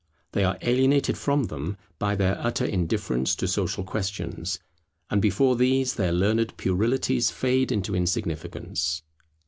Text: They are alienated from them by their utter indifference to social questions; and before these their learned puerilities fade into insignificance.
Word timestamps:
They 0.31 0.43
are 0.43 0.57
alienated 0.63 1.15
from 1.15 1.43
them 1.43 1.77
by 1.99 2.15
their 2.15 2.35
utter 2.39 2.65
indifference 2.65 3.35
to 3.35 3.47
social 3.47 3.83
questions; 3.83 4.57
and 5.11 5.21
before 5.21 5.55
these 5.55 5.93
their 5.93 6.11
learned 6.11 6.57
puerilities 6.57 7.29
fade 7.29 7.71
into 7.71 7.95
insignificance. 7.95 9.03